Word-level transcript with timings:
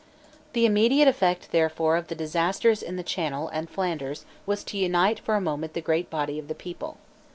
The 0.53 0.65
immediate 0.65 1.07
effect 1.07 1.51
therefore 1.51 1.95
of 1.95 2.07
the 2.07 2.15
disasters 2.15 2.81
in 2.81 2.95
the 2.95 3.03
Channel 3.03 3.49
and 3.49 3.67
in 3.67 3.71
Flanders 3.71 4.25
was 4.47 4.63
to 4.63 4.77
unite 4.79 5.19
for 5.19 5.35
a 5.35 5.39
moment 5.41 5.73
the 5.75 5.79
great 5.79 6.09
body 6.09 6.39
of 6.39 6.47
the 6.47 6.55
people. 6.55 6.97